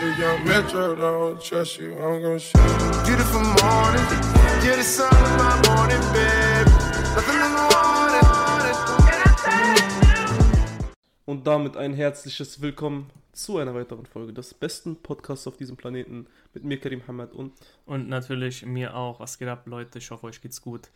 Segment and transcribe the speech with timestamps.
[0.00, 2.54] If young Metro don't trust you, I'm gonna shoot.
[3.04, 4.06] Beautiful morning,
[4.64, 6.68] you're the sun of my morning, babe.
[7.16, 7.98] Nothing in the water.
[11.24, 16.28] Und damit ein herzliches Willkommen zu einer weiteren Folge des besten Podcasts auf diesem Planeten
[16.54, 17.54] mit mir, Karim Hamad und
[17.84, 19.18] Und natürlich mir auch.
[19.18, 19.98] Was geht ab, Leute?
[19.98, 20.90] Ich hoffe, euch geht's gut.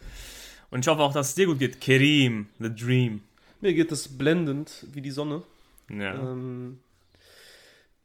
[0.70, 1.80] Und ich hoffe auch, dass es dir gut geht.
[1.80, 3.22] Kerim, the dream.
[3.60, 5.42] mir geht es blendend wie die Sonne.
[5.88, 6.14] Ja.
[6.14, 6.78] Ähm,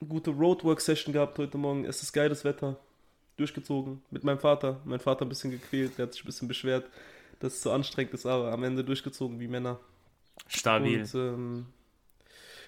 [0.06, 1.86] gute Roadwork-Session gehabt heute Morgen.
[1.86, 2.78] Es ist geiles Wetter.
[3.38, 4.80] Durchgezogen mit meinem Vater.
[4.86, 6.90] Mein Vater ein bisschen gequält, der hat sich ein bisschen beschwert,
[7.40, 9.80] dass es so anstrengend ist, aber am Ende durchgezogen wie Männer.
[10.48, 11.02] Stabil.
[11.02, 11.66] Und ähm,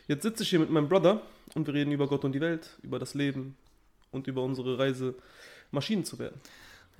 [0.07, 1.21] jetzt sitze ich hier mit meinem Brother
[1.55, 3.55] und wir reden über Gott und die Welt, über das Leben
[4.11, 5.15] und über unsere Reise,
[5.71, 6.39] Maschinen zu werden.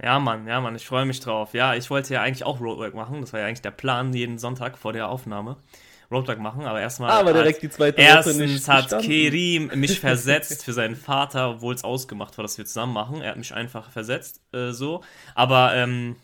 [0.01, 1.53] Ja, Mann, ja, Mann, ich freue mich drauf.
[1.53, 3.21] Ja, ich wollte ja eigentlich auch Roadwork machen.
[3.21, 5.57] Das war ja eigentlich der Plan, jeden Sonntag vor der Aufnahme.
[6.11, 7.11] Roadwork machen, aber erstmal.
[7.11, 9.07] Aber direkt die zweite Woche Erstens nicht hat bestanden.
[9.07, 13.21] Kerim mich versetzt für seinen Vater, obwohl es ausgemacht war, dass wir zusammen machen.
[13.21, 15.03] Er hat mich einfach versetzt, äh, so.
[15.35, 16.15] Aber ähm,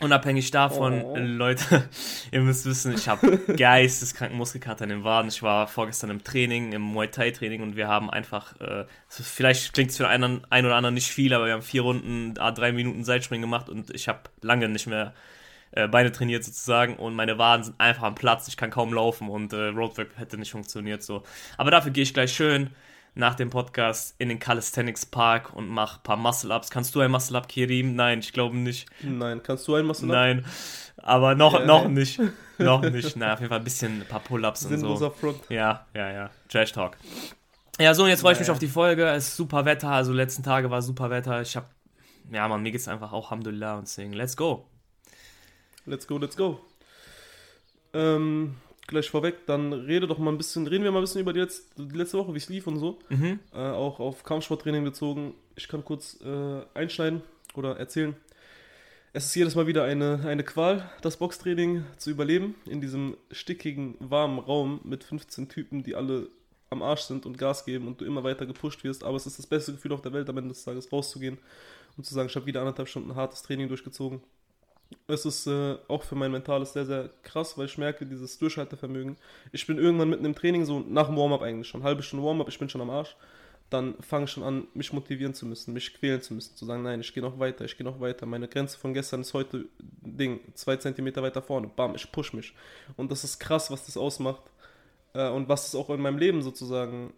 [0.00, 1.16] unabhängig davon, Oh.
[1.16, 1.88] äh, Leute,
[2.32, 5.28] ihr müsst wissen, ich habe geisteskranken Muskelkater in den Waden.
[5.28, 9.72] Ich war vorgestern im Training, im Muay Thai Training und wir haben einfach, äh, vielleicht
[9.72, 12.50] klingt es für einen, einen oder anderen nicht viel, aber wir haben vier Runden, a
[12.50, 15.14] drei Minuten Seitspringen gemacht und ich habe lange nicht mehr
[15.72, 18.48] äh, Beine trainiert sozusagen und meine Waden sind einfach am Platz.
[18.48, 21.22] Ich kann kaum laufen und äh, Roadwork hätte nicht funktioniert so.
[21.56, 22.70] Aber dafür gehe ich gleich schön
[23.14, 26.70] nach dem Podcast in den Calisthenics Park und mache ein paar Muscle-Ups.
[26.70, 27.96] Kannst du ein Muscle-Up, Kirim?
[27.96, 28.88] Nein, ich glaube nicht.
[29.02, 30.44] Nein, kannst du ein Muscle Nein.
[30.98, 32.00] Aber noch, Ja, noch nee.
[32.00, 32.20] nicht.
[32.58, 33.16] Noch nicht.
[33.16, 35.10] Na, auf jeden Fall ein bisschen, ein paar Pull-Ups und so.
[35.10, 35.42] Front.
[35.48, 36.30] Ja, ja, ja.
[36.48, 36.96] Trash Talk.
[37.78, 39.06] Ja, so, und jetzt freue ich mich auf die Folge.
[39.10, 39.90] Es ist super Wetter.
[39.90, 41.40] Also, letzten Tage war super Wetter.
[41.40, 41.66] Ich habe,
[42.32, 44.66] ja, man, mir geht's einfach auch Alhamdulillah und deswegen, let's go.
[45.88, 46.60] Let's go, let's go.
[47.94, 51.32] Ähm, gleich vorweg, dann rede doch mal ein bisschen, reden wir mal ein bisschen über
[51.32, 52.98] die letzte, die letzte Woche, wie es lief und so.
[53.08, 53.38] Mhm.
[53.54, 55.34] Äh, auch auf Kampfsporttraining bezogen.
[55.56, 57.22] Ich kann kurz äh, einschneiden
[57.54, 58.14] oder erzählen.
[59.14, 62.54] Es ist jedes Mal wieder eine, eine Qual, das Boxtraining zu überleben.
[62.66, 66.28] In diesem stickigen, warmen Raum mit 15 Typen, die alle
[66.70, 69.04] am Arsch sind und Gas geben und du immer weiter gepusht wirst.
[69.04, 71.38] Aber es ist das beste Gefühl auf der Welt, am Ende des Tages rauszugehen
[71.96, 74.20] und zu sagen, ich habe wieder anderthalb Stunden hartes Training durchgezogen.
[75.06, 79.16] Es ist äh, auch für mein Mentales sehr, sehr krass, weil ich merke, dieses Durchhaltevermögen.
[79.52, 82.48] Ich bin irgendwann mitten im Training, so nach dem Warm-up eigentlich schon, halbe Stunde Warm-up,
[82.48, 83.16] ich bin schon am Arsch.
[83.70, 86.82] Dann fange ich schon an, mich motivieren zu müssen, mich quälen zu müssen, zu sagen,
[86.82, 88.24] nein, ich gehe noch weiter, ich gehe noch weiter.
[88.24, 91.70] Meine Grenze von gestern ist heute Ding, zwei Zentimeter weiter vorne.
[91.74, 92.54] Bam, ich push mich.
[92.96, 94.42] Und das ist krass, was das ausmacht.
[95.12, 97.12] Äh, und was es auch in meinem Leben sozusagen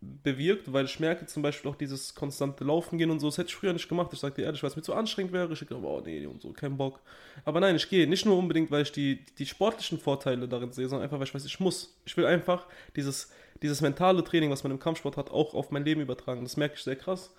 [0.00, 3.48] bewirkt, weil ich merke zum Beispiel auch dieses konstante Laufen gehen und so, das hätte
[3.48, 4.10] ich früher nicht gemacht.
[4.12, 5.52] Ich sagte ehrlich, weil es mir zu anstrengend wäre.
[5.52, 7.00] Ich glaube, oh nee, und so, kein Bock.
[7.44, 10.88] Aber nein, ich gehe nicht nur unbedingt, weil ich die, die sportlichen Vorteile darin sehe,
[10.88, 11.96] sondern einfach, weil ich weiß, ich muss.
[12.04, 15.84] Ich will einfach dieses, dieses mentale Training, was man im Kampfsport hat, auch auf mein
[15.84, 16.42] Leben übertragen.
[16.42, 17.34] Das merke ich sehr krass.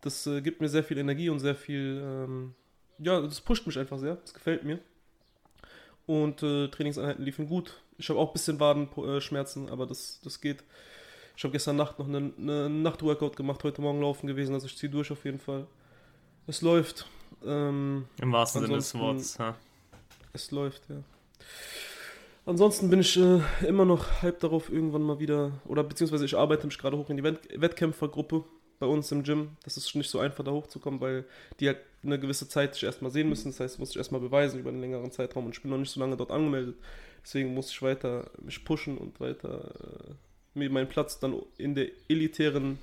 [0.00, 2.54] Das äh, gibt mir sehr viel Energie und sehr viel, ähm,
[2.98, 4.16] ja, das pusht mich einfach sehr.
[4.16, 4.78] Das gefällt mir.
[6.06, 7.74] Und äh, Trainingseinheiten liefen gut.
[7.98, 10.62] Ich habe auch ein bisschen Wadenschmerzen, aber das, das geht.
[11.36, 14.76] Ich habe gestern Nacht noch einen eine Nachtworkout gemacht, heute Morgen laufen gewesen, also ich
[14.76, 15.66] ziehe durch auf jeden Fall.
[16.46, 17.06] Es läuft.
[17.44, 19.36] Ähm, Im wahrsten Sinne des Wortes.
[19.36, 19.54] Ja.
[20.32, 20.96] es läuft, ja.
[22.46, 26.66] Ansonsten bin ich äh, immer noch hype darauf, irgendwann mal wieder, oder beziehungsweise ich arbeite
[26.66, 28.44] mich gerade hoch in die Wett Wettkämpfergruppe
[28.78, 29.56] bei uns im Gym.
[29.64, 31.24] Das ist nicht so einfach, da hochzukommen, weil
[31.60, 33.50] die halt eine gewisse Zeit sich erstmal sehen müssen.
[33.50, 35.90] Das heißt, muss ich erstmal beweisen über einen längeren Zeitraum und ich bin noch nicht
[35.90, 36.76] so lange dort angemeldet.
[37.22, 40.14] Deswegen muss ich weiter mich pushen und weiter äh,
[40.56, 42.78] mir meinen Platz dann in der elitären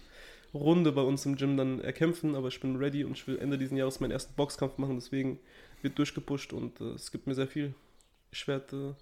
[0.53, 2.35] Runde bei uns im Gym dann erkämpfen.
[2.35, 4.95] Aber ich bin ready und ich will Ende dieses Jahres meinen ersten Boxkampf machen.
[4.95, 5.39] Deswegen
[5.81, 7.73] wird durchgepusht und äh, es gibt mir sehr viel.
[8.31, 8.95] Ich werde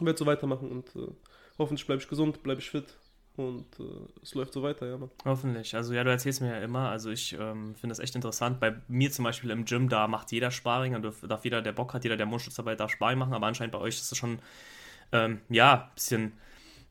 [0.00, 1.10] äh, werd so weitermachen und äh,
[1.58, 2.96] hoffentlich bleibe ich gesund, bleibe ich fit
[3.36, 3.82] und äh,
[4.22, 5.10] es läuft so weiter, ja, Mann.
[5.24, 5.74] Hoffentlich.
[5.74, 6.90] Also ja, du erzählst mir ja immer.
[6.90, 8.60] Also ich ähm, finde das echt interessant.
[8.60, 11.94] Bei mir zum Beispiel im Gym, da macht jeder Sparring, da darf, jeder, der Bock
[11.94, 14.40] hat, jeder, der Mundschutz darf Sparring machen, aber anscheinend bei euch ist es schon,
[15.12, 16.32] ähm, ja, ein bisschen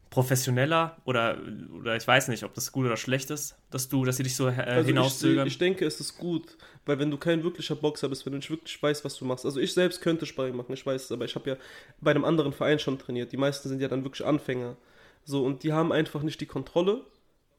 [0.09, 1.38] professioneller oder,
[1.78, 4.35] oder ich weiß nicht, ob das gut oder schlecht ist, dass du, dass sie dich
[4.35, 5.48] so äh, Also ich, hinauszögern.
[5.48, 8.50] ich denke, es ist gut, weil wenn du kein wirklicher Boxer bist, wenn du nicht
[8.50, 9.45] wirklich weißt, was du machst.
[9.45, 11.57] Also ich selbst könnte Sparring machen, ich weiß es, aber ich habe ja
[12.01, 13.31] bei einem anderen Verein schon trainiert.
[13.31, 14.77] Die meisten sind ja dann wirklich Anfänger.
[15.25, 17.01] So, und die haben einfach nicht die Kontrolle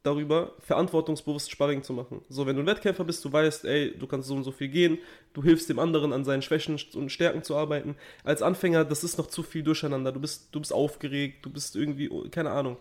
[0.02, 2.22] darüber, verantwortungsbewusst Sparring zu machen.
[2.28, 4.68] So, wenn du ein Wettkämpfer bist, du weißt, ey, du kannst so und so viel
[4.68, 4.98] gehen,
[5.32, 7.96] du hilfst dem anderen an seinen Schwächen und Stärken zu arbeiten.
[8.24, 10.12] Als Anfänger, das ist noch zu viel durcheinander.
[10.12, 12.76] Du bist, du bist aufgeregt, du bist irgendwie, keine Ahnung.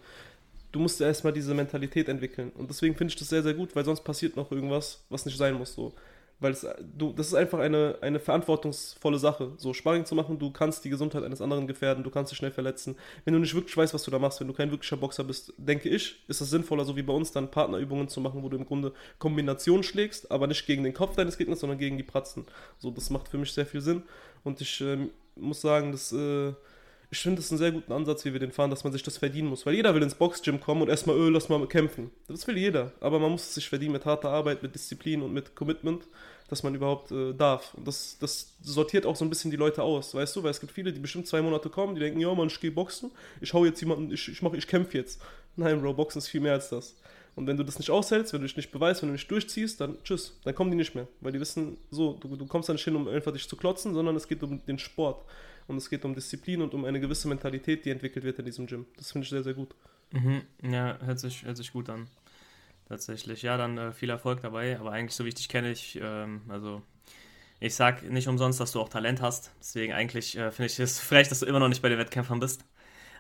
[0.72, 2.52] Du musst erstmal diese Mentalität entwickeln.
[2.56, 5.38] Und deswegen finde ich das sehr, sehr gut, weil sonst passiert noch irgendwas, was nicht
[5.38, 5.74] sein muss.
[5.74, 5.94] So.
[6.40, 6.66] Weil es,
[6.98, 9.54] du, das ist einfach eine, eine verantwortungsvolle Sache.
[9.58, 12.52] So Sparring zu machen, du kannst die Gesundheit eines anderen gefährden, du kannst dich schnell
[12.52, 12.96] verletzen.
[13.26, 15.54] Wenn du nicht wirklich weißt, was du da machst, wenn du kein wirklicher Boxer bist,
[15.58, 18.58] denke ich, ist es sinnvoller, so wie bei uns, dann Partnerübungen zu machen, wo du
[18.58, 22.46] im Grunde Kombinationen schlägst, aber nicht gegen den Kopf deines Gegners, sondern gegen die Pratzen.
[22.78, 24.04] So, das macht für mich sehr viel Sinn.
[24.44, 26.12] Und ich äh, muss sagen, dass.
[26.12, 26.54] Äh,
[27.10, 29.18] ich finde es einen sehr guten Ansatz, wie wir den fahren, dass man sich das
[29.18, 29.66] verdienen muss.
[29.66, 32.12] Weil jeder will ins Boxgym kommen und erstmal, öh, lass mal kämpfen.
[32.28, 32.92] Das will jeder.
[33.00, 36.04] Aber man muss es sich verdienen mit harter Arbeit, mit Disziplin und mit Commitment,
[36.50, 37.74] dass man überhaupt äh, darf.
[37.76, 40.44] Und das, das sortiert auch so ein bisschen die Leute aus, weißt du?
[40.44, 42.72] Weil es gibt viele, die bestimmt zwei Monate kommen, die denken, ja, man, ich gehe
[42.72, 45.22] boxen, ich hau jetzt jemanden, ich, ich, ich kämpfe jetzt.
[45.56, 46.96] Nein, Bro, Boxen ist viel mehr als das.
[47.36, 49.80] Und wenn du das nicht aushältst, wenn du dich nicht beweist, wenn du nicht durchziehst,
[49.80, 51.08] dann tschüss, dann kommen die nicht mehr.
[51.22, 53.94] Weil die wissen, so, du, du kommst da nicht hin, um einfach dich zu klotzen,
[53.94, 55.24] sondern es geht um den Sport.
[55.68, 58.68] Und es geht um Disziplin und um eine gewisse Mentalität, die entwickelt wird in diesem
[58.68, 58.86] Gym.
[58.98, 59.76] Das finde ich sehr, sehr gut.
[60.12, 60.42] Mhm.
[60.64, 62.08] Ja, hört sich, hört sich gut an.
[62.88, 63.42] Tatsächlich.
[63.42, 64.80] Ja, dann äh, viel Erfolg dabei.
[64.80, 66.82] Aber eigentlich, so wie ich dich kenne, ich, ähm, also
[67.60, 69.52] ich sag nicht umsonst, dass du auch Talent hast.
[69.60, 72.40] Deswegen eigentlich äh, finde ich es frech, dass du immer noch nicht bei den Wettkämpfern
[72.40, 72.64] bist.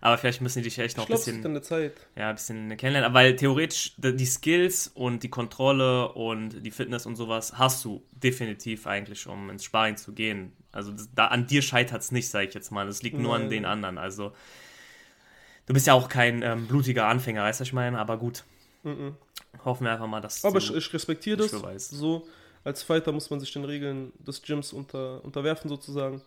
[0.01, 1.94] Aber vielleicht müssen die dich echt noch Ich ein bisschen, ist eine Zeit.
[2.15, 3.13] ja, ein bisschen kennenlernen.
[3.13, 8.88] Weil theoretisch die Skills und die Kontrolle und die Fitness und sowas hast du definitiv
[8.88, 10.53] eigentlich, um ins Sparring zu gehen.
[10.71, 12.85] Also das, da an dir scheitert es nicht, sage ich jetzt mal.
[12.85, 13.49] Das liegt nur an Nein.
[13.49, 13.97] den anderen.
[13.97, 14.33] Also
[15.65, 17.97] du bist ja auch kein ähm, blutiger Anfänger, weißt du, was ich meine?
[17.99, 18.44] Aber gut,
[18.83, 19.15] Mhm.
[19.65, 21.51] hoffen wir einfach mal, dass Aber ich, ich respektiere das.
[21.51, 21.89] beweist.
[21.91, 22.27] So,
[22.63, 26.21] als Fighter muss man sich den Regeln des Gyms unter, unterwerfen, sozusagen.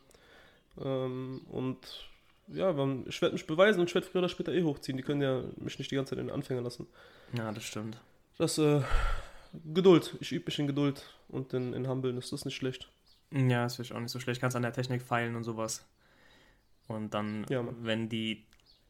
[0.83, 1.79] Ähm, und
[2.53, 4.97] ja, man- ich werde mich beweisen und ich werde früher oder später eh hochziehen.
[4.97, 6.87] Die können ja mich nicht die ganze Zeit in den Anfänger lassen.
[7.37, 8.01] Ja, das stimmt.
[8.39, 8.83] Das, äh,
[9.65, 10.17] Geduld.
[10.21, 12.31] Ich übe mich in Geduld und in, in Humbleness.
[12.31, 12.89] Das ist nicht schlecht.
[13.33, 14.41] Ja, das finde ich auch nicht so schlecht.
[14.41, 15.85] Kannst an der Technik feilen und sowas.
[16.89, 18.45] Und dann, Ja, wenn die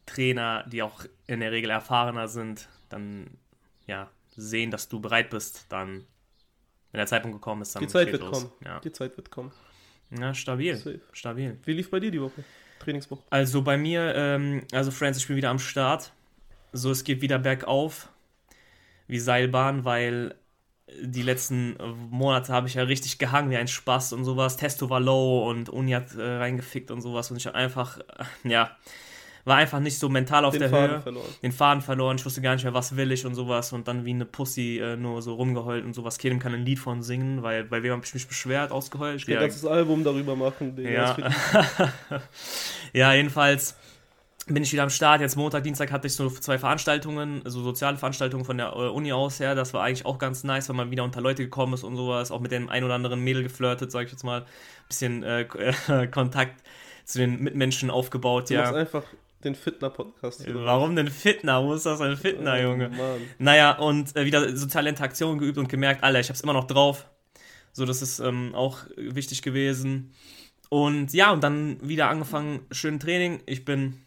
[0.07, 3.31] Trainer, die auch in der Regel erfahrener sind, dann
[3.87, 6.05] ja, sehen, dass du bereit bist, dann,
[6.93, 8.31] wenn der Zeitpunkt gekommen ist, dann Die Zeit wird los.
[8.31, 8.53] kommen.
[8.65, 8.81] Ja.
[8.81, 9.53] Die Zeit wird kommen.
[10.11, 10.77] ja, stabil.
[10.77, 11.01] Safe.
[11.13, 11.59] Stabil.
[11.65, 12.45] Wie lief bei dir die Woche?
[12.81, 13.23] Trainingswoche.
[13.31, 16.13] Also bei mir, ähm, also Friends, ich bin wieder am Start.
[16.73, 18.09] So, es geht wieder bergauf,
[19.07, 20.35] wie Seilbahn, weil
[21.01, 21.77] die letzten
[22.11, 24.57] Monate habe ich ja richtig gehangen wie ein Spaß und sowas.
[24.57, 28.49] Testo war low und Uni hat äh, reingefickt und sowas und ich habe einfach, äh,
[28.49, 28.77] ja,
[29.51, 31.01] war einfach nicht so mental auf Den der Faden Höhe.
[31.03, 31.27] verloren.
[31.43, 34.05] Den Faden verloren, ich wusste gar nicht mehr, was will ich und sowas und dann
[34.07, 36.17] wie eine Pussy äh, nur so rumgeheult und sowas.
[36.19, 39.17] Keinem kann ein Lied von singen, weil bei wem habe ich mich beschwert, ausgeheult.
[39.21, 40.75] Ich kann ein ganzes Album darüber machen.
[40.77, 40.91] Digga.
[40.91, 41.17] ja.
[42.93, 43.77] Ja, jedenfalls
[44.47, 45.21] bin ich wieder am Start.
[45.21, 49.13] Jetzt Montag, Dienstag hatte ich so zwei Veranstaltungen, so soziale Veranstaltungen von der äh, Uni
[49.13, 49.55] aus her.
[49.55, 52.31] Das war eigentlich auch ganz nice, weil man wieder unter Leute gekommen ist und sowas.
[52.31, 54.45] Auch mit dem ein oder anderen Mädel geflirtet, sag ich jetzt mal.
[54.89, 55.45] Bisschen äh,
[56.11, 56.63] Kontakt
[57.05, 58.79] zu den Mitmenschen aufgebaut, Du machst ja.
[58.79, 59.03] einfach
[59.45, 60.45] den Fitner-Podcast.
[60.53, 61.63] Warum denn Fitner?
[61.65, 62.89] Wo ist das ein Fitner, Oh, Junge?
[62.91, 63.21] Mann.
[63.39, 67.07] Naja, und äh, wieder soziale Interaktion geübt und gemerkt, Alter, ich hab's immer noch drauf.
[67.73, 70.13] So, das ist ähm, auch wichtig gewesen.
[70.69, 73.43] Und ja, und dann wieder angefangen, schön Training.
[73.47, 74.03] Ich bin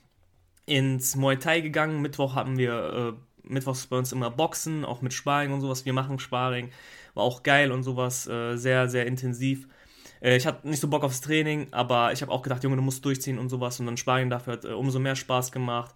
[0.65, 2.01] ins Muay Thai gegangen.
[2.01, 5.85] Mittwoch hatten wir, äh, Mittwochs bei uns immer Boxen, auch mit Sparring und sowas.
[5.85, 6.69] Wir machen Sparring.
[7.13, 9.67] War auch geil und sowas, äh, sehr, sehr intensiv.
[10.23, 12.81] Äh, ich hatte nicht so Bock aufs Training, aber ich habe auch gedacht, Junge, du
[12.81, 13.79] musst durchziehen und sowas.
[13.79, 15.93] Und dann Sparring dafür hat äh, umso mehr Spaß gemacht.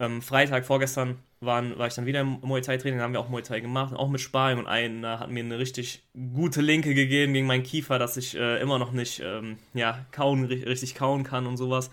[0.00, 3.20] Ähm, Freitag, vorgestern, waren, war ich dann wieder im Muay Thai Training, da haben wir
[3.20, 6.02] auch Muay Thai gemacht, auch mit Sparring und einer hat mir eine richtig
[6.34, 10.46] gute Linke gegeben gegen meinen Kiefer, dass ich äh, immer noch nicht ähm, ja, kauen,
[10.46, 11.90] ri- richtig kauen kann und sowas.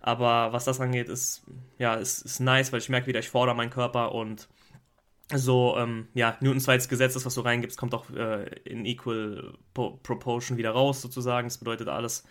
[0.00, 1.42] Aber was das angeht, ist,
[1.78, 4.48] ja, ist, ist nice, weil ich merke wieder, ich fordere meinen Körper und
[5.34, 9.54] so, ähm, ja, Newtons zweites Gesetz, das, was du reingibst, kommt auch äh, in equal
[9.74, 11.48] po proportion wieder raus, sozusagen.
[11.48, 12.24] Das bedeutet alles,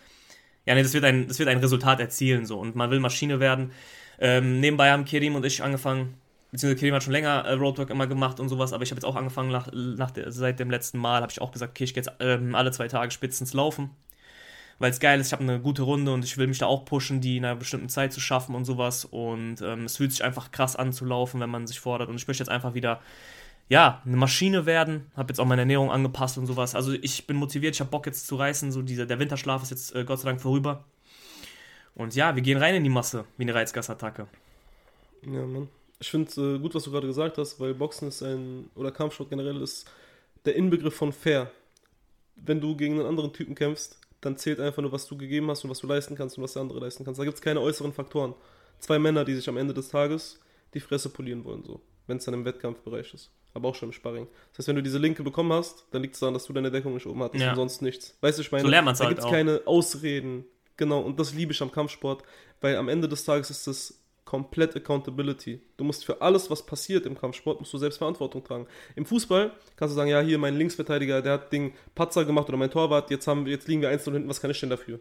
[0.66, 2.58] ja, nee, das wird ein, das wird ein Resultat erzielen, so.
[2.58, 3.72] Und man will Maschine werden.
[4.18, 6.14] Ähm, nebenbei haben Kerim und ich angefangen,
[6.52, 9.06] beziehungsweise Kerim hat schon länger äh, Roadwork immer gemacht und sowas, aber ich habe jetzt
[9.06, 11.94] auch angefangen, nach, nach der, seit dem letzten Mal, habe ich auch gesagt, okay, ich
[11.94, 13.90] gehe jetzt ähm, alle zwei Tage spitzens laufen
[14.80, 16.86] weil es geil ist, ich habe eine gute Runde und ich will mich da auch
[16.86, 19.04] pushen, die in einer bestimmten Zeit zu schaffen und sowas.
[19.04, 22.08] Und ähm, es fühlt sich einfach krass an zu laufen, wenn man sich fordert.
[22.08, 23.02] Und ich möchte jetzt einfach wieder,
[23.68, 25.10] ja, eine Maschine werden.
[25.14, 26.74] Habe jetzt auch meine Ernährung angepasst und sowas.
[26.74, 28.72] Also ich bin motiviert, ich habe Bock jetzt zu reißen.
[28.72, 30.82] So dieser, der Winterschlaf ist jetzt äh, Gott sei Dank vorüber.
[31.94, 34.28] Und ja, wir gehen rein in die Masse, wie eine Reizgasattacke.
[35.26, 35.68] Ja, Mann.
[35.98, 39.28] Ich finde äh, gut, was du gerade gesagt hast, weil Boxen ist ein, oder Kampfsport
[39.28, 39.90] generell ist
[40.46, 41.50] der Inbegriff von fair.
[42.36, 45.64] Wenn du gegen einen anderen Typen kämpfst, dann zählt einfach nur, was du gegeben hast
[45.64, 47.14] und was du leisten kannst und was der andere leisten kann.
[47.14, 48.34] Da gibt es keine äußeren Faktoren.
[48.78, 50.38] Zwei Männer, die sich am Ende des Tages
[50.74, 51.80] die Fresse polieren wollen, so.
[52.06, 53.30] Wenn es dann im Wettkampfbereich ist.
[53.54, 54.26] Aber auch schon im Sparring.
[54.52, 56.70] Das heißt, wenn du diese Linke bekommen hast, dann liegt es daran, dass du deine
[56.70, 57.50] Deckung nicht oben hattest Ja.
[57.50, 58.16] und sonst nichts.
[58.20, 60.44] Weißt du, ich meine, So da halt gibt es keine Ausreden.
[60.76, 62.22] Genau, und das liebe ich am Kampfsport,
[62.60, 63.99] weil am Ende des Tages ist es
[64.30, 65.60] komplett Accountability.
[65.76, 68.68] Du musst für alles, was passiert im Kampfsport, musst du selbst Verantwortung tragen.
[68.94, 72.56] Im Fußball kannst du sagen, ja, hier mein Linksverteidiger, der hat den Patzer gemacht oder
[72.56, 75.00] mein Torwart, jetzt, haben, jetzt liegen wir eins und hinten, was kann ich denn dafür?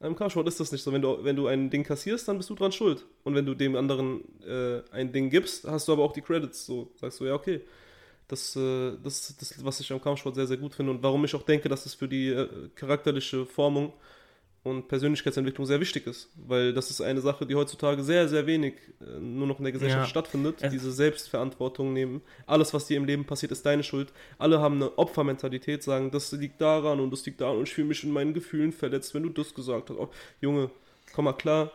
[0.00, 0.90] Im Kampfsport ist das nicht so.
[0.90, 3.04] Wenn du, wenn du ein Ding kassierst, dann bist du dran schuld.
[3.24, 6.64] Und wenn du dem anderen äh, ein Ding gibst, hast du aber auch die Credits.
[6.64, 7.60] So sagst du, ja, okay.
[8.26, 11.34] Das, äh, das, das, was ich am Kampfsport sehr, sehr gut finde und warum ich
[11.34, 13.92] auch denke, dass es für die äh, charakterliche Formung
[14.64, 18.74] und Persönlichkeitsentwicklung sehr wichtig ist, weil das ist eine Sache, die heutzutage sehr, sehr wenig
[19.00, 20.06] äh, nur noch in der Gesellschaft Ja.
[20.08, 22.22] stattfindet, Es- diese Selbstverantwortung nehmen.
[22.46, 24.12] Alles, was dir im Leben passiert, ist deine Schuld.
[24.38, 27.88] Alle haben eine Opfermentalität, sagen, das liegt daran und das liegt daran und ich fühle
[27.88, 29.96] mich in meinen Gefühlen verletzt, wenn du das gesagt hast.
[29.98, 30.70] Oh, Junge,
[31.12, 31.72] komm mal klar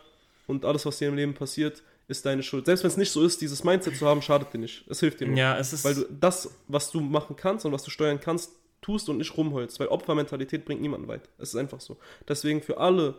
[0.48, 2.65] und alles, was dir im Leben passiert, ist deine Schuld.
[2.67, 4.86] Selbst wenn es nicht so ist, dieses Mindset zu haben, schadet dir nicht.
[4.88, 5.36] Es hilft dir nur.
[5.38, 5.84] Ja, es ist.
[5.84, 8.53] Weil du das, was du machen kannst und was du steuern kannst,
[8.88, 9.79] tust und nicht rumholst.
[9.79, 11.29] Weil Opfermentalität bringt niemanden weit.
[11.38, 11.98] Es ist einfach so.
[12.27, 13.15] Deswegen für alle,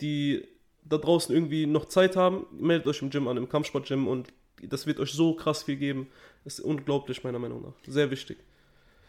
[0.00, 0.46] die
[0.84, 4.32] da draußen irgendwie noch Zeit haben, meldet euch im Gym an, im Kampfsportgym und
[4.62, 6.08] das wird euch so krass viel geben.
[6.44, 7.74] Das ist unglaublich, meiner Meinung nach.
[7.86, 8.38] Sehr wichtig.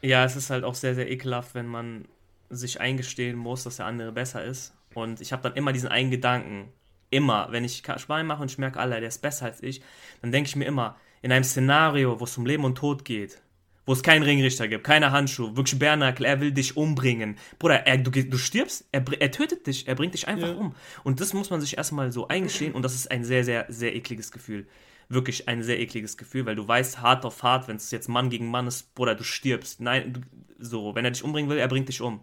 [0.02, 2.06] Ja, es ist halt auch sehr, sehr ekelhaft, wenn man
[2.50, 4.74] sich eingestehen muss, dass der andere besser ist.
[4.94, 6.72] Und ich habe dann immer diesen einen Gedanken.
[7.10, 9.82] Immer, wenn ich Sparring mache und ich merke, Alter, der ist besser als ich,
[10.22, 13.42] dann denke ich mir immer, in einem Szenario, wo es um Leben und Tod geht,
[13.88, 17.38] wo es keinen Ringrichter gibt, keine Handschuhe, wirklich Bernackel, er will dich umbringen.
[17.58, 20.56] Bruder, er, du, du stirbst, er, er tötet dich, er bringt dich einfach Ja.
[20.56, 20.76] um.
[21.04, 23.96] Und das muss man sich erstmal so eingestehen und das ist ein sehr, sehr, sehr
[23.96, 24.68] ekliges Gefühl.
[25.10, 28.30] Wirklich ein sehr ekliges Gefühl, weil du weißt, hart auf hart, wenn es jetzt Mann
[28.30, 29.80] gegen Mann ist, Bruder, du stirbst.
[29.80, 30.20] Nein, du,
[30.60, 32.20] so, wenn er dich umbringen will, er bringt dich um.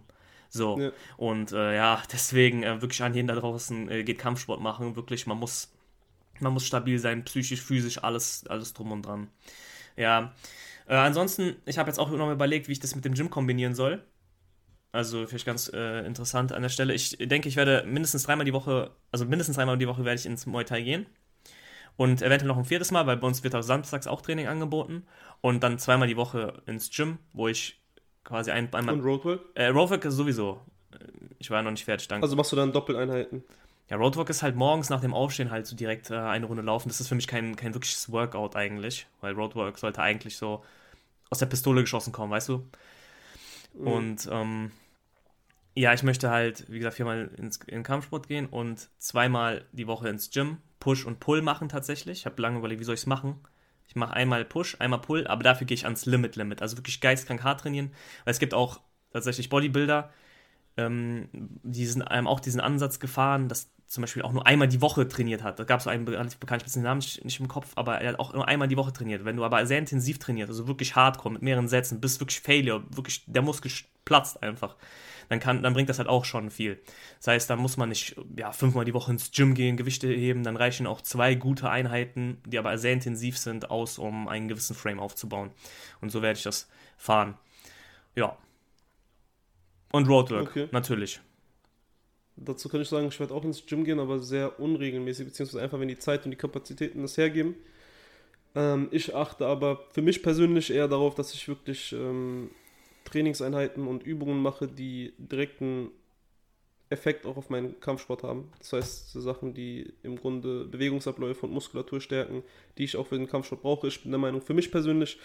[0.49, 0.79] So.
[0.79, 0.91] Ja.
[1.17, 4.95] Und äh, ja, deswegen äh, wirklich an jeden da draußen äh, geht Kampfsport machen.
[4.95, 5.73] Wirklich, man muss,
[6.39, 9.29] man muss stabil sein, psychisch, physisch, alles, alles drum und dran.
[9.97, 10.31] Ja.
[10.87, 13.29] Äh, ansonsten, ich habe jetzt auch noch mal überlegt, wie ich das mit dem Gym
[13.29, 14.03] kombinieren soll.
[14.91, 16.93] Also vielleicht ganz äh, interessant an der Stelle.
[16.93, 20.25] Ich denke, ich werde mindestens dreimal die Woche, also mindestens dreimal die Woche werde ich
[20.25, 21.05] ins Muay Thai gehen.
[21.97, 25.05] Und eventuell noch ein viertes Mal, weil bei uns wird auch samstags auch Training angeboten.
[25.41, 27.81] Und dann zweimal die Woche ins Gym, wo ich
[28.23, 29.41] quasi ein, einmal Und Roadwork?
[29.55, 30.61] äh, Roadwork ist sowieso.
[31.39, 32.23] Ich war noch nicht fertig, danke.
[32.23, 33.43] Also machst du dann Doppeleinheiten.
[33.89, 36.89] Ja, Roadwork ist halt morgens nach dem Aufstehen halt so direkt äh, eine Runde laufen.
[36.89, 40.63] Das ist für mich kein, kein wirkliches Workout eigentlich, weil Roadwork sollte eigentlich so
[41.29, 42.67] aus der Pistole geschossen kommen, weißt du?
[43.73, 43.87] Mhm.
[43.87, 44.71] Und ähm,
[45.75, 49.87] ja, ich möchte halt, wie gesagt, viermal ins, in den Kampfsport gehen und zweimal die
[49.87, 52.19] Woche ins Gym, Push und Pull machen tatsächlich.
[52.19, 53.39] Ich habe lange überlegt, wie soll ich es machen.
[53.87, 56.61] Ich mache einmal Push, einmal Pull, aber dafür gehe ich ans Limit Limit.
[56.61, 57.91] Also wirklich geistkrank hart trainieren.
[58.23, 58.79] Weil es gibt auch
[59.11, 60.11] tatsächlich Bodybuilder,
[60.77, 64.81] ähm, die sind einem auch diesen Ansatz gefahren, dass zum Beispiel auch nur einmal die
[64.81, 65.59] Woche trainiert hat.
[65.59, 68.09] Da gab es einen relativ bekannten, ich habe den Namen nicht, im Kopf, aber er
[68.09, 69.25] hat auch nur einmal die Woche trainiert.
[69.25, 72.83] Wenn du aber sehr intensiv trainiert, also wirklich hardcore mit mehreren Sätzen, bis wirklich Failure,
[72.89, 73.71] wirklich der Muskel
[74.03, 74.75] platzt einfach,
[75.29, 76.79] dann, kann, dann bringt das halt auch schon viel.
[77.19, 80.43] Das heißt, da muss man nicht ja, fünfmal die Woche ins Gym gehen, Gewichte heben,
[80.43, 84.75] dann reichen auch zwei gute Einheiten, die aber sehr intensiv sind, aus, um einen gewissen
[84.75, 85.51] Frame aufzubauen.
[86.01, 86.67] Und so werde ich das
[86.97, 87.35] fahren.
[88.15, 88.37] Ja.
[89.95, 90.67] Und Roadwork, Okay.
[90.71, 91.21] natürlich.
[92.37, 95.79] Dazu kann ich sagen, ich werde auch ins Gym gehen, aber sehr unregelmäßig, beziehungsweise einfach,
[95.79, 97.55] wenn die Zeit und die Kapazitäten das hergeben.
[98.55, 102.49] Ähm, ich achte aber für mich persönlich eher darauf, dass ich wirklich ähm,
[103.05, 105.91] Trainingseinheiten und Übungen mache, die direkten
[106.95, 108.51] Effekt auch auf meinen Kampfsport haben.
[108.59, 112.41] Das heißt, so Sachen, die im Grunde Bewegungsabläufe und Muskulatur stärken,
[112.77, 113.87] die ich auch für den Kampfsport brauche.
[113.87, 115.19] Ich bin der Meinung, für mich persönlich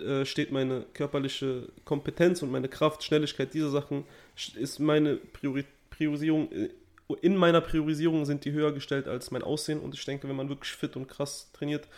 [0.00, 4.04] äh, steht meine körperliche Kompetenz und meine Kraft, Schnelligkeit, diese Sachen
[4.56, 6.50] ist meine Priori Priorisierung.
[6.52, 6.70] äh,
[7.20, 10.48] In meiner Priorisierung sind die höher gestellt als mein Aussehen und ich denke, wenn man
[10.48, 11.88] wirklich fit und krass trainiert,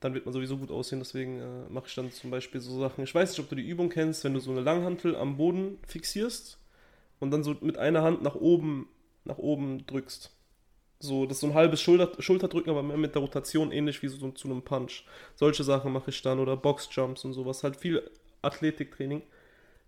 [0.00, 1.00] dann wird man sowieso gut aussehen.
[1.00, 3.04] Deswegen äh, mache ich dann zum Beispiel so Sachen.
[3.04, 5.78] Ich weiß nicht, ob du die Übung kennst, wenn du so eine Langhantel am Boden
[5.86, 6.59] fixierst
[7.20, 8.88] und dann so mit einer Hand nach oben,
[9.24, 10.32] nach oben drückst.
[10.98, 14.08] So, das ist so ein halbes Schulter, Schulterdrücken, aber mehr mit der Rotation ähnlich wie
[14.08, 15.04] so zu einem Punch.
[15.34, 17.64] Solche Sachen mache ich dann oder Boxjumps und sowas.
[17.64, 18.02] Halt viel
[18.42, 19.22] Athletiktraining.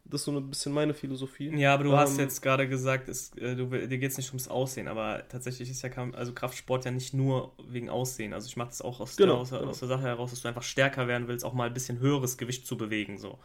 [0.04, 1.48] Das ist so ein bisschen meine Philosophie.
[1.56, 4.30] Ja, aber du hast Ähm, jetzt gerade gesagt, es, äh, du, dir geht es nicht
[4.30, 8.32] ums Aussehen, aber tatsächlich ist ja also Kraftsport ja nicht nur wegen Aussehen.
[8.32, 9.70] Also ich mache das auch aus, Genau, der, aus, genau.
[9.70, 12.36] aus der Sache heraus, dass du einfach stärker werden willst, auch mal ein bisschen höheres
[12.36, 13.16] Gewicht zu bewegen.
[13.18, 13.38] So.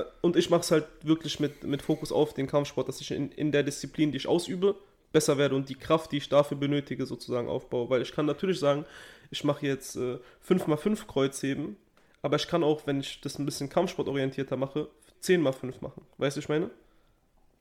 [0.00, 3.10] Äh, Und ich mache es halt wirklich mit, mit Fokus auf den Kampfsport, dass ich
[3.10, 4.74] in, in der Disziplin, die ich ausübe,
[5.12, 7.88] besser werde und die Kraft, die ich dafür benötige, sozusagen aufbaue.
[7.90, 8.84] Weil ich kann natürlich sagen,
[9.30, 11.76] ich mache jetzt äh, 5x5 Kreuzheben,
[12.22, 14.88] aber ich kann auch, wenn ich das ein bisschen kampfsportorientierter mache,
[15.22, 16.02] 10x5 machen.
[16.18, 16.70] Weißt du, ich meine?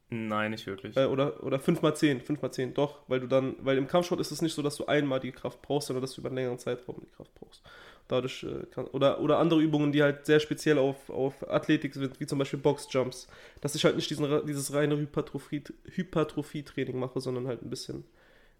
[0.09, 0.95] Nein, nicht wirklich.
[0.95, 4.53] Äh, oder, oder 5x10, 5x10, doch, weil du dann, weil im Kampfsport ist es nicht
[4.53, 7.11] so, dass du einmal die Kraft brauchst, sondern dass du über einen längeren Zeitraum die
[7.11, 7.61] Kraft brauchst.
[8.07, 12.21] Dadurch äh, kann, oder, oder andere Übungen, die halt sehr speziell auf, auf Athletik sind,
[12.21, 13.27] wie zum Beispiel Boxjumps,
[13.59, 18.05] dass ich halt nicht diesen, dieses reine Hypertrophie, Hypertrophie-Training mache, sondern halt ein bisschen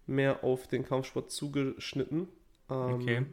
[0.06, 2.28] mehr auf den Kampfsport zugeschnitten.
[2.70, 3.26] Ähm, Okay.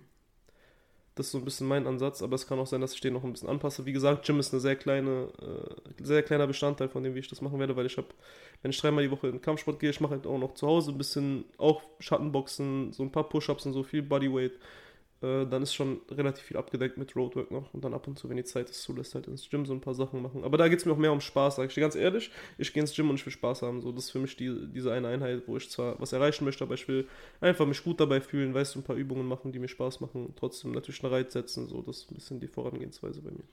[1.15, 3.13] Das ist so ein bisschen mein Ansatz, aber es kann auch sein, dass ich den
[3.13, 3.86] noch ein bisschen anpasse.
[3.86, 7.27] Wie gesagt, Gym ist eine sehr kleine, äh, sehr kleiner Bestandteil von dem, wie ich
[7.27, 8.07] das machen werde, weil ich habe,
[8.62, 10.67] wenn ich dreimal die Woche in den Kampfsport gehe, ich mache halt auch noch zu
[10.67, 14.53] Hause ein bisschen, auch Schattenboxen, so ein paar Push-Ups und so viel Bodyweight.
[15.21, 18.29] Äh, dann ist schon relativ viel abgedeckt mit Roadwork noch und dann ab und zu,
[18.29, 20.43] wenn die Zeit es zulässt, halt ins Gym so ein paar Sachen machen.
[20.43, 22.31] Aber da geht es mir auch mehr um Spaß, sag ich dir ganz ehrlich.
[22.57, 23.81] Ich gehe ins Gym und ich will Spaß haben.
[23.81, 26.63] So, das ist für mich die, diese eine Einheit, wo ich zwar was erreichen möchte,
[26.63, 27.07] aber ich will
[27.39, 30.33] einfach mich gut dabei fühlen, weißt du, ein paar Übungen machen, die mir Spaß machen,
[30.35, 31.67] trotzdem natürlich einen Reiz setzen.
[31.69, 33.43] So, das ist ein bisschen die Vorangehensweise bei mir.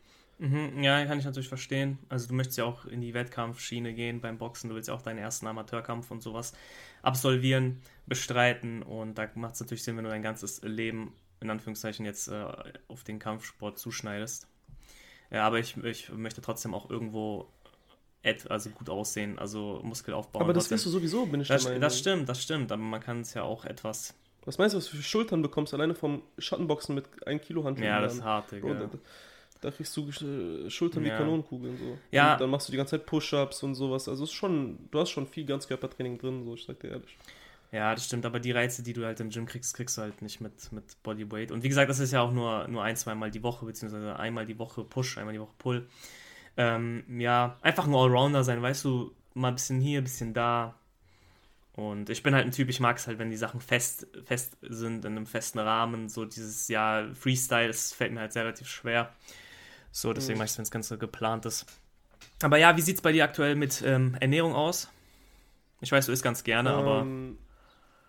[0.42, 2.00] Mhm, ja, kann ich natürlich verstehen.
[2.08, 5.02] Also du möchtest ja auch in die Wettkampfschiene gehen beim Boxen, du willst ja auch
[5.02, 6.52] deinen ersten Amateurkampf und sowas
[7.00, 12.04] absolvieren, bestreiten und da macht es natürlich Sinn, wenn du dein ganzes Leben in Anführungszeichen
[12.04, 12.44] jetzt äh,
[12.88, 14.48] auf den Kampfsport zuschneidest.
[15.30, 17.48] Ja, aber ich, ich möchte trotzdem auch irgendwo
[18.48, 20.42] also gut aussehen, also Muskel aufbauen.
[20.42, 20.76] Aber das trotzdem.
[20.76, 21.82] wirst du sowieso, bin ich das, der Meinung.
[21.82, 24.14] das stimmt, das stimmt, aber man kann es ja auch etwas.
[24.44, 27.86] Was meinst du, was du für Schultern bekommst, alleine vom Schattenboxen mit 1 Kilo Handschuhen?
[27.86, 28.90] Ja, das ist hart, Digga.
[29.62, 31.14] Da, kriegst du äh, Schultern Ja.
[31.14, 31.98] wie Kanonenkugeln so.
[32.10, 32.34] Ja.
[32.34, 34.08] Und dann machst du die ganze Zeit Push-Ups und sowas.
[34.08, 37.16] Also ist schon, du hast schon viel Ganzkörpertraining drin, so ich sag dir ehrlich.
[37.70, 40.20] Ja, das stimmt, aber die Reize, die du halt im Gym kriegst, kriegst du halt
[40.20, 41.50] nicht mit, mit Bodyweight.
[41.50, 44.44] Und wie gesagt, das ist ja auch nur, nur ein, zweimal die Woche, beziehungsweise einmal
[44.44, 45.88] die Woche Push, einmal die Woche Pull.
[46.58, 50.74] Ähm, ja, einfach ein Allrounder sein, weißt du, mal ein bisschen hier, ein bisschen da.
[51.74, 54.58] Und ich bin halt ein Typ, ich mag es halt, wenn die Sachen fest, fest
[54.60, 56.10] sind, in einem festen Rahmen.
[56.10, 59.10] So dieses, ja, Freestyle, das fällt mir halt sehr relativ schwer.
[59.92, 60.38] So, deswegen Mhm.
[60.38, 61.66] mache ich es, wenn es ganz so geplant ist.
[62.42, 64.88] Aber ja, wie sieht es bei dir aktuell mit ähm, Ernährung aus?
[65.80, 67.02] Ich weiß, du isst ganz gerne, aber.
[67.02, 67.38] Ähm,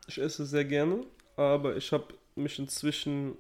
[0.08, 1.06] ich esse sehr gerne,
[1.38, 3.38] aber ich habe mich inzwischen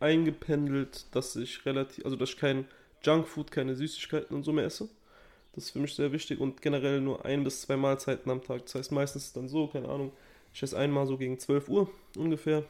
[0.00, 2.66] eingependelt, dass ich relativ, also dass ich kein
[3.04, 4.88] Junkfood, keine Süßigkeiten und so mehr esse.
[5.54, 8.64] Das ist für mich sehr wichtig und generell nur ein bis zwei Mahlzeiten am Tag.
[8.66, 10.12] Das heißt, meistens ist es dann so, keine Ahnung,
[10.54, 12.64] ich esse einmal so gegen 12 Uhr ungefähr.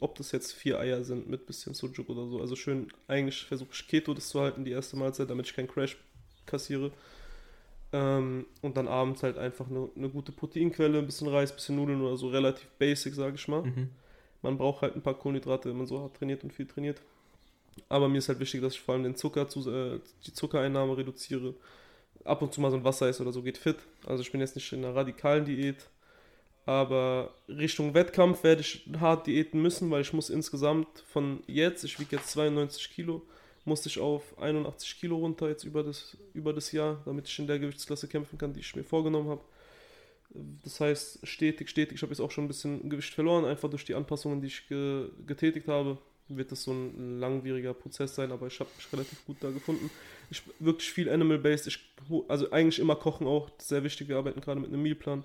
[0.00, 2.40] Ob das jetzt vier Eier sind mit bisschen Sujuk oder so.
[2.40, 5.68] Also schön, eigentlich versuche ich Keto das zu halten, die erste Mahlzeit, damit ich keinen
[5.68, 5.96] Crash
[6.46, 6.90] kassiere.
[7.92, 11.76] Ähm, und dann abends halt einfach eine, eine gute Proteinquelle, ein bisschen Reis, ein bisschen
[11.76, 13.62] Nudeln oder so, relativ basic, sage ich mal.
[13.62, 13.90] Mhm.
[14.42, 17.00] Man braucht halt ein paar Kohlenhydrate, wenn man so hart trainiert und viel trainiert.
[17.88, 20.96] Aber mir ist halt wichtig, dass ich vor allem den Zucker, zu, äh, die Zuckereinnahme
[20.96, 21.54] reduziere.
[22.24, 23.76] Ab und zu mal so ein Wasser ist oder so geht fit.
[24.06, 25.88] Also ich bin jetzt nicht in einer radikalen Diät.
[26.70, 31.98] Aber Richtung Wettkampf werde ich hart diäten müssen, weil ich muss insgesamt von jetzt, ich
[31.98, 33.22] wiege jetzt 92 Kilo,
[33.64, 37.48] musste ich auf 81 Kilo runter jetzt über das, über das Jahr, damit ich in
[37.48, 39.40] der Gewichtsklasse kämpfen kann, die ich mir vorgenommen habe.
[40.62, 43.84] Das heißt, stetig, stetig, ich habe jetzt auch schon ein bisschen Gewicht verloren, einfach durch
[43.84, 45.98] die Anpassungen, die ich ge getätigt habe.
[46.28, 49.90] Wird das so ein langwieriger Prozess sein, aber ich habe mich relativ gut da gefunden.
[50.30, 51.80] Ich wirklich viel Animal-Based,
[52.28, 54.06] also eigentlich immer kochen auch, sehr wichtig.
[54.06, 55.24] Wir arbeiten gerade mit einem Mealplan.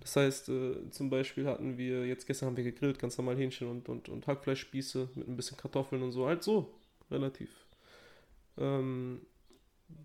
[0.00, 3.68] Das heißt, äh, zum Beispiel hatten wir, jetzt gestern haben wir gegrillt, ganz normal Hähnchen
[3.68, 6.74] und, und, und Hackfleischspieße mit ein bisschen Kartoffeln und so, halt so,
[7.10, 7.50] relativ.
[8.58, 9.20] Ähm,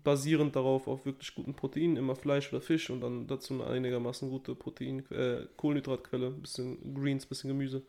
[0.04, 4.28] basierend darauf auf wirklich guten Proteinen, immer Fleisch oder Fisch und dann dazu eine einigermaßen
[4.28, 7.82] gute Protein, äh, Kohlenhydratquelle, bisschen Greens, bisschen Gemüse,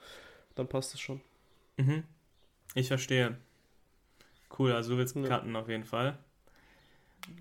[0.56, 1.22] dann passt es schon.
[1.78, 2.04] Mhm.
[2.76, 3.38] Ich verstehe.
[4.58, 5.24] Cool, also du willst Ja.
[5.24, 6.18] cutten auf jeden Fall.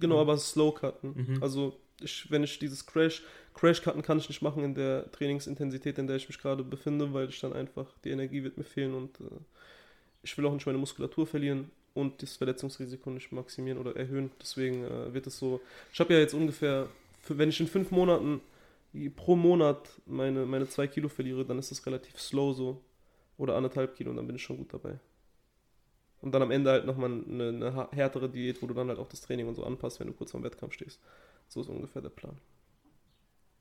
[0.00, 0.20] Genau, Mhm.
[0.20, 1.14] aber slow cutten.
[1.14, 1.42] Mhm.
[1.42, 3.22] Also ich, wenn ich dieses Crash,
[3.58, 7.12] Crash cutten kann ich nicht machen in der Trainingsintensität, in der ich mich gerade befinde,
[7.12, 9.24] weil ich dann einfach, die Energie wird mir fehlen und äh,
[10.22, 14.30] ich will auch nicht meine Muskulatur verlieren und das Verletzungsrisiko nicht maximieren oder erhöhen.
[14.40, 15.60] Deswegen äh, wird es so,
[15.92, 16.88] ich habe ja jetzt ungefähr,
[17.26, 18.40] wenn ich in fünf Monaten
[19.16, 22.80] pro Monat meine, meine zwei Kilo verliere, dann ist das relativ slow so.
[23.38, 25.00] Oder anderthalb Kilo und dann bin ich schon gut dabei.
[26.20, 29.08] Und dann am Ende halt nochmal eine, eine härtere Diät, wo du dann halt auch
[29.08, 31.00] das Training und so anpasst, wenn du kurz vorm Wettkampf stehst.
[31.48, 32.36] So ist ungefähr der Plan.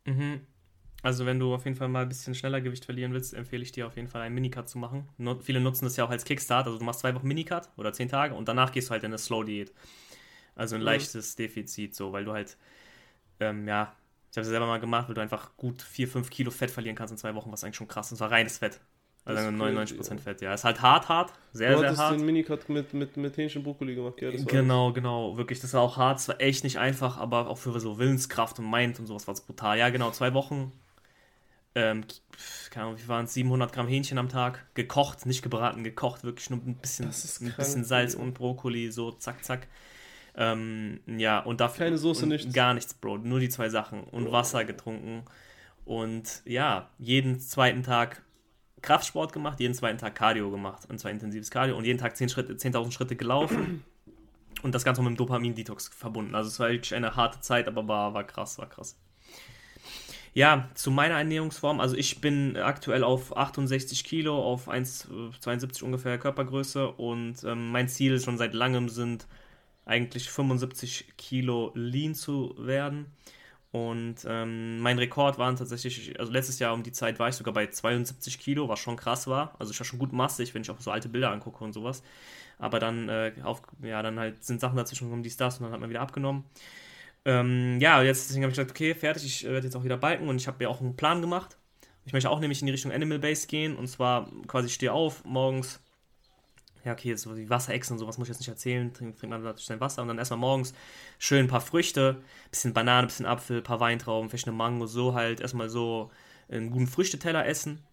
[0.08, 0.48] Mhm.
[1.04, 3.72] Also wenn du auf jeden Fall mal ein bisschen schneller Gewicht verlieren willst, empfehle ich
[3.72, 5.08] dir auf jeden Fall einen Minicut zu machen.
[5.17, 7.93] Nu viele nutzen das ja auch als Kickstart, also du machst zwei Wochen Minicut oder
[7.93, 9.74] zehn Tage und danach gehst du halt in eine Slow-Diät.
[10.56, 10.84] Also ein Mhm.
[10.84, 12.58] leichtes Defizit, so, weil du halt,
[13.41, 13.96] ähm, ja,
[14.32, 16.96] ich habe es selber mal gemacht, weil du einfach gut 4, 5 Kilo Fett verlieren
[16.98, 18.13] kannst in zwei Wochen, was eigentlich schon krass ist.
[18.13, 18.82] Und zwar reines Fett.
[19.27, 20.17] Also Das ist 99% crazy, ja.
[20.17, 20.53] Fett, ja.
[20.53, 22.15] Ist halt hart, hart, sehr, du sehr hart.
[22.15, 25.97] den Minicut mit, mit, mit Hähnchen Brokkoli gemacht, war Genau, genau, wirklich, das war auch
[25.97, 29.27] hart, es war echt nicht einfach, aber auch für so Willenskraft und Mind und sowas
[29.27, 29.77] war es brutal.
[29.77, 30.71] Ja, genau, zwei Wochen,
[31.75, 32.05] ähm,
[32.71, 36.49] keine Ahnung, wie waren es, 700 Gramm Hähnchen am Tag, gekocht, nicht gebraten, gekocht, wirklich
[36.49, 39.67] nur ein bisschen, ein bisschen Salz und Brokkoli, so zack, zack.
[40.35, 41.85] Ähm, ja, und dafür.
[41.87, 42.53] Keine Soße, nichts.
[42.53, 44.33] Gar nichts, Bro, nur die zwei Sachen und Boah.
[44.33, 45.23] Wasser getrunken
[45.83, 48.21] und ja, jeden zweiten Tag
[48.81, 52.29] Kraftsport gemacht, jeden zweiten Tag Cardio gemacht, und zwar intensives Cardio und jeden Tag 10
[52.29, 53.83] Schritte, 10.000 Schritte gelaufen
[54.61, 56.35] und das Ganze mit dem Dopamin-Detox verbunden.
[56.35, 58.97] Also es war wirklich eine harte Zeit, aber war, war krass, war krass.
[60.33, 61.79] Ja, zu meiner Ernährungsform.
[61.79, 68.19] Also ich bin aktuell auf 68 Kilo, auf 1,72 ungefähr Körpergröße und ähm, mein Ziel
[68.19, 69.25] schon seit langem sind
[69.85, 73.07] eigentlich 75 Kilo lean zu werden.
[73.77, 77.53] Und ähm, mein Rekord waren tatsächlich, also letztes Jahr um die Zeit war ich sogar
[77.53, 79.55] bei 72 Kilo, was schon krass war.
[79.59, 82.03] Also ich war schon gut massig, wenn ich auch so alte Bilder angucke und sowas.
[82.59, 85.73] Aber dann, äh, auf, ja, dann halt sind Sachen dazwischen gekommen, die das und dann
[85.73, 86.43] hat man wieder abgenommen.
[87.25, 89.97] Ähm, ja, jetzt deswegen habe ich gesagt, okay, fertig, ich äh, werde jetzt auch wieder
[89.97, 91.57] balken und ich habe mir auch einen Plan gemacht.
[92.05, 95.25] Ich möchte auch nämlich in die Richtung Animal Base gehen und zwar quasi stehe auf
[95.25, 95.81] morgens.
[96.88, 98.93] Ja, okay, so die Wasserechsen und sowas muss ich jetzt nicht erzählen.
[98.93, 100.73] Trinkt, trinkt man sein Wasser und dann erstmal morgens
[101.19, 105.41] schön ein paar Früchte, bisschen Banane, bisschen Apfel, paar Weintrauben, vielleicht eine Mango, so halt
[105.41, 106.12] erstmal so
[106.47, 107.84] einen guten Früchteteller essen.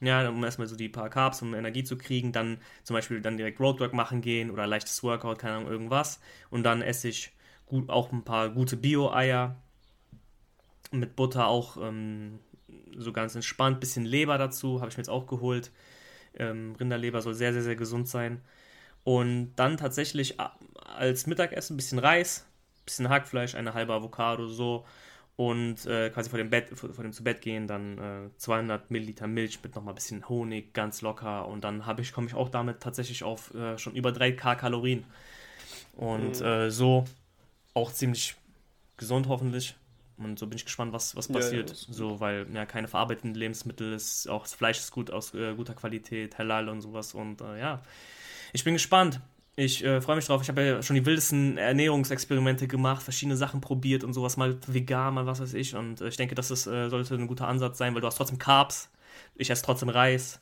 [0.00, 2.32] Ja, um erstmal so die paar Carbs, um Energie zu kriegen.
[2.32, 6.18] Dann zum Beispiel dann direkt Roadwork machen gehen oder leichtes Workout, keine Ahnung, irgendwas.
[6.50, 7.30] Und dann esse ich
[7.66, 9.54] gut, auch ein paar gute Bio-Eier.
[10.90, 12.40] Mit Butter auch ähm,
[12.96, 13.78] so ganz entspannt.
[13.78, 15.70] Bisschen Leber dazu, habe ich mir jetzt auch geholt.
[16.38, 18.40] Ähm, Rinderleber soll sehr, sehr, sehr gesund sein.
[19.04, 20.36] Und dann tatsächlich
[20.96, 22.46] als Mittagessen ein bisschen Reis,
[22.84, 24.84] bisschen Hackfleisch, eine halbe Avocado so.
[25.36, 28.90] Und äh, quasi vor dem Bett, vor, vor, dem zu Bett gehen, dann äh, 200
[28.90, 31.48] Milliliter Milch mit nochmal ein bisschen Honig, ganz locker.
[31.48, 35.04] Und dann ich, komme ich auch damit tatsächlich auf äh, schon über 3K Kalorien.
[35.94, 36.46] Und mhm.
[36.46, 37.04] Äh, so
[37.74, 38.36] auch ziemlich
[38.98, 39.74] gesund hoffentlich.
[40.24, 41.70] Und so bin ich gespannt, was, was passiert.
[41.70, 45.34] Ja, ja, so, weil ja keine verarbeiteten Lebensmittel ist, auch das Fleisch ist gut aus
[45.34, 47.14] äh, guter Qualität, halal und sowas.
[47.14, 47.82] Und äh, ja,
[48.52, 49.20] ich bin gespannt.
[49.54, 50.40] Ich äh, freue mich drauf.
[50.42, 55.12] Ich habe ja schon die wildesten Ernährungsexperimente gemacht, verschiedene Sachen probiert und sowas, mal vegan,
[55.12, 55.74] mal was weiß ich.
[55.74, 58.16] Und äh, ich denke, das ist, äh, sollte ein guter Ansatz sein, weil du hast
[58.16, 58.90] trotzdem Carbs.
[59.36, 60.40] Ich esse trotzdem Reis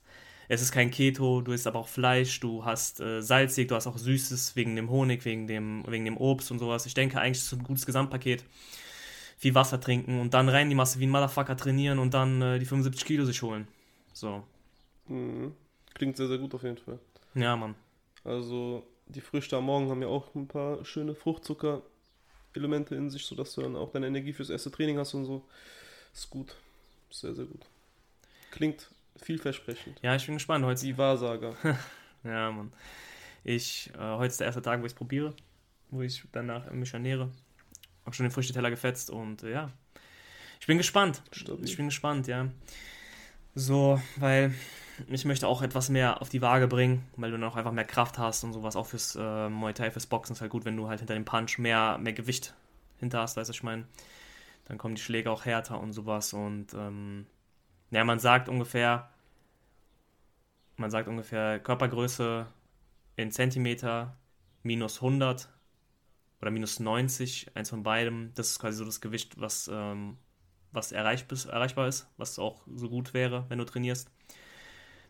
[0.52, 3.86] es ist kein Keto, du isst aber auch Fleisch, du hast äh, salzig, du hast
[3.86, 6.86] auch Süßes wegen dem Honig, wegen dem, wegen dem Obst und sowas.
[6.86, 8.42] Ich denke eigentlich ist es ein gutes Gesamtpaket.
[9.40, 12.58] Viel Wasser trinken und dann rein die Masse wie ein Motherfucker trainieren und dann äh,
[12.58, 13.66] die 75 Kilo sich holen.
[14.12, 14.44] So.
[15.08, 15.54] Mhm.
[15.94, 16.98] Klingt sehr, sehr gut auf jeden Fall.
[17.34, 17.74] Ja, Mann.
[18.22, 23.54] Also, die Früchte am Morgen haben ja auch ein paar schöne Fruchtzucker-Elemente in sich, sodass
[23.54, 25.42] du dann auch deine Energie fürs erste Training hast und so.
[26.12, 26.54] Ist gut.
[27.10, 27.64] Sehr, sehr gut.
[28.50, 30.00] Klingt vielversprechend.
[30.02, 30.66] Ja, ich bin gespannt.
[30.66, 31.56] Heute die Wahrsager.
[32.24, 32.74] ja, Mann.
[33.42, 35.34] Ich, äh, heute ist der erste Tag, wo ich es probiere,
[35.88, 37.30] wo ich danach mich ernähre.
[38.04, 39.70] Hab schon den Früchteteller gefetzt und äh, ja.
[40.60, 41.22] Ich bin gespannt.
[41.32, 41.64] Stabil.
[41.64, 42.48] Ich bin gespannt, ja.
[43.54, 44.54] So, weil
[45.08, 47.84] ich möchte auch etwas mehr auf die Waage bringen, weil du dann auch einfach mehr
[47.84, 48.76] Kraft hast und sowas.
[48.76, 51.24] Auch fürs äh, Muay Thai, fürs Boxen ist halt gut, wenn du halt hinter dem
[51.24, 52.54] Punch mehr, mehr Gewicht
[52.98, 53.86] hinter hast, weißt du, ich meine.
[54.66, 57.26] Dann kommen die Schläge auch härter und sowas und ähm,
[57.90, 59.10] ja, man sagt ungefähr,
[60.76, 62.46] man sagt ungefähr Körpergröße
[63.16, 64.16] in Zentimeter
[64.62, 65.48] minus 100
[66.40, 68.32] oder minus 90, eins von beidem.
[68.34, 70.16] Das ist quasi so das Gewicht, was, ähm,
[70.72, 74.10] was erreich, erreichbar ist, was auch so gut wäre, wenn du trainierst.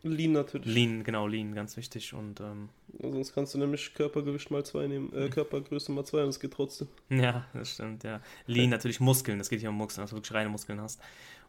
[0.03, 0.73] Lean natürlich.
[0.73, 2.13] Lean, genau, Lean, ganz wichtig.
[2.13, 6.29] Und, ähm, Sonst kannst du nämlich Körpergewicht mal zwei nehmen, äh, Körpergröße mal zwei und
[6.29, 6.87] es geht trotzdem.
[7.09, 8.19] Ja, das stimmt, ja.
[8.47, 10.99] Lean natürlich Muskeln, das geht hier um Muskeln, dass du wirklich reine Muskeln hast.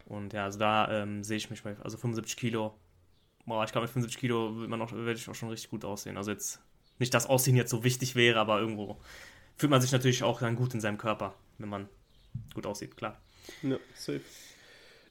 [0.05, 2.75] Und ja, also da ähm, sehe ich mich bei, also 75 Kilo.
[3.45, 5.83] Boah, ich glaube, mit 75 Kilo wird man auch, werde ich auch schon richtig gut
[5.83, 6.17] aussehen.
[6.17, 6.61] Also jetzt,
[6.99, 8.99] nicht, dass Aussehen jetzt so wichtig wäre, aber irgendwo
[9.57, 11.87] fühlt man sich natürlich auch dann gut in seinem Körper, wenn man
[12.53, 13.19] gut aussieht, klar.
[13.61, 14.21] Ja, safe.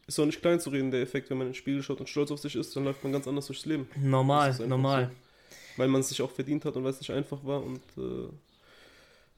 [0.07, 2.09] Ist auch nicht klein zu reden, der Effekt, wenn man in den Spiegel schaut und
[2.09, 3.89] stolz auf sich ist, dann läuft man ganz anders durchs Leben.
[3.97, 5.11] Normal, normal.
[5.11, 7.83] So, weil man es sich auch verdient hat und weil es nicht einfach war und
[7.97, 8.29] äh,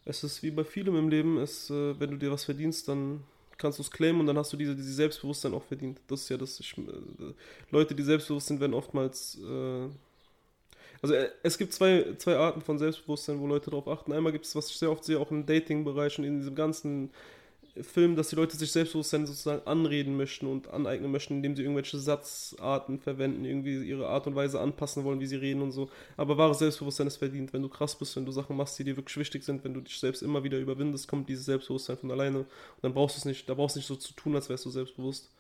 [0.05, 3.23] es ist wie bei vielem im Leben, es, äh, wenn du dir was verdienst, dann
[3.57, 6.01] kannst du es claimen und dann hast du diese, diese Selbstbewusstsein auch verdient.
[6.09, 6.59] Das ist ja das.
[6.61, 6.83] Ich, äh,
[7.71, 9.39] Leute, die selbstbewusst sind, werden oftmals.
[11.05, 14.11] Also äh, es gibt zwei, zwei Arten von Selbstbewusstsein, wo Leute darauf achten.
[14.11, 17.11] Einmal gibt es, was ich sehr oft sehe, auch im Dating-Bereich und in diesem ganzen
[17.83, 21.99] Film, dass die Leute sich Selbstbewusstsein sozusagen anreden möchten und aneignen möchten, indem sie irgendwelche
[21.99, 25.91] Satzarten verwenden, irgendwie ihre Art und Weise anpassen wollen, wie sie reden und so.
[26.17, 27.53] Aber wahres Selbstbewusstsein ist verdient.
[27.53, 29.83] Wenn du krass bist, wenn du Sachen machst, die dir wirklich wichtig sind, wenn du
[29.83, 32.39] dich selbst immer wieder überwindest, kommt dieses Selbstbewusstsein von alleine.
[32.39, 32.49] Und
[32.81, 34.71] dann brauchst du es nicht, da brauchst du nicht so zu tun, als wärst du
[34.71, 35.31] selbstbewusst.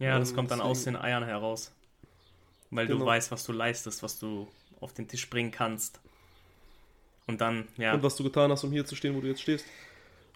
[0.00, 0.72] Ja, das ähm, kommt dann deswegen.
[0.72, 1.70] aus den Eiern heraus.
[2.70, 3.00] Weil genau.
[3.00, 4.48] du weißt, was du leistest, was du
[4.80, 6.00] auf den Tisch bringen kannst.
[7.26, 7.94] Und dann, ja.
[7.94, 9.64] Und was du getan hast, um hier zu stehen, wo du jetzt stehst.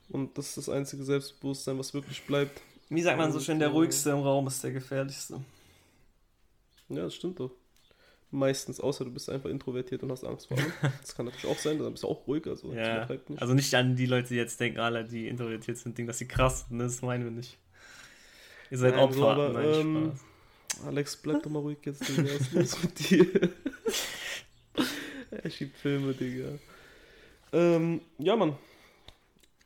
[0.09, 2.61] Und das ist das einzige Selbstbewusstsein, was wirklich bleibt.
[2.89, 5.41] Wie sagt man so schön, der ruhigste im Raum ist der gefährlichste.
[6.89, 7.53] Ja, das stimmt doch.
[8.33, 10.73] Meistens, außer du bist einfach introvertiert und hast Angst vor allem.
[11.01, 12.47] Das kann natürlich auch sein, dann bist du auch ruhig.
[12.47, 13.07] Also, ja.
[13.07, 13.43] nicht.
[13.43, 16.29] also nicht an die Leute, die jetzt denken, alle, die introvertiert sind, denken, dass sie
[16.29, 16.79] krass sind.
[16.81, 17.59] Das meinen wir nicht.
[18.71, 19.17] Ihr seid Nein, Opfer.
[19.17, 20.13] So, aber, Nein, ähm,
[20.87, 22.01] Alex, bleib doch mal ruhig jetzt.
[22.03, 23.27] Was ist los mit dir?
[25.43, 26.49] er schiebt Filme, Digga.
[27.53, 28.57] Ähm, ja, Mann.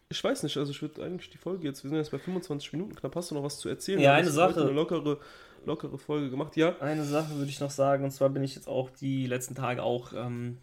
[0.09, 2.73] Ich weiß nicht, also ich würde eigentlich die Folge jetzt, wir sind jetzt bei 25
[2.75, 4.01] Minuten knapp, hast du noch was zu erzählen?
[4.01, 4.61] Ja, eine Sache.
[4.61, 5.19] Eine lockere,
[5.65, 6.79] lockere Folge gemacht, ja.
[6.79, 9.83] Eine Sache würde ich noch sagen, und zwar bin ich jetzt auch die letzten Tage
[9.83, 10.59] auch ähm,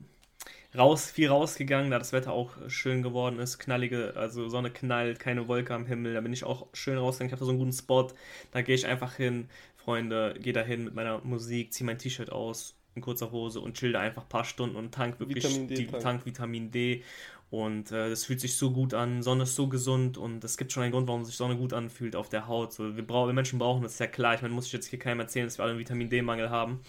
[0.77, 5.47] raus, viel rausgegangen, da das Wetter auch schön geworden ist, knallige, also Sonne knallt, keine
[5.47, 7.73] Wolke am Himmel, da bin ich auch schön rausgegangen, ich habe da so einen guten
[7.73, 8.07] Spot,
[8.51, 12.31] da gehe ich einfach hin, Freunde, gehe da hin mit meiner Musik, ziehe mein T-Shirt
[12.31, 15.67] aus, in kurzer Hose und chill da einfach ein paar Stunden und tank wirklich Vitamin
[15.67, 16.03] D die, tank.
[16.03, 17.03] tank Vitamin D
[17.49, 20.71] und äh, das fühlt sich so gut an, Sonne ist so gesund und es gibt
[20.71, 22.73] schon einen Grund, warum sich Sonne gut anfühlt auf der Haut.
[22.73, 24.35] So, wir, brauchen, wir Menschen brauchen das, ist ja klar.
[24.35, 26.79] Ich meine, muss ich jetzt hier keinem erzählen, dass wir alle einen Vitamin D-Mangel haben.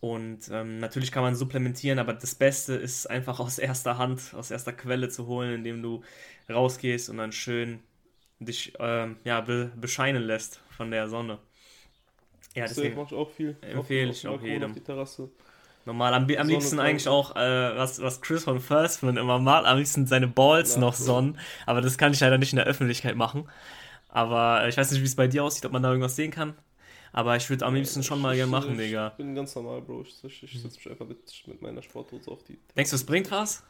[0.00, 4.50] Und ähm, natürlich kann man supplementieren, aber das Beste ist einfach aus erster Hand, aus
[4.50, 6.02] erster Quelle zu holen, indem du
[6.50, 7.80] rausgehst und dann schön
[8.40, 11.38] dich ähm, ja, be bescheinen lässt von der Sonne.
[12.54, 13.56] Ja, Das deswegen mache ich auch viel.
[13.60, 14.70] Empfehle ich auch jedem.
[14.70, 15.30] Auf die Terrasse.
[15.84, 16.14] normal.
[16.14, 19.78] Am, am liebsten eigentlich auch, äh, was, was Chris von First Man immer macht, am
[19.78, 21.04] liebsten seine Balls Ja, noch so.
[21.04, 21.38] sonnen.
[21.66, 23.48] Aber das kann ich leider nicht in der Öffentlichkeit machen.
[24.08, 26.30] Aber äh, ich weiß nicht, wie es bei dir aussieht, ob man da irgendwas sehen
[26.30, 26.54] kann.
[27.14, 29.08] Aber ich würde am liebsten schon mal gerne machen, ich, Digga.
[29.08, 30.02] Ich bin ganz normal, Bro.
[30.02, 32.58] Ich, ich, ich setze mich einfach mit, mit meiner Sporthose auf die.
[32.76, 33.62] Denkst du, es bringt was?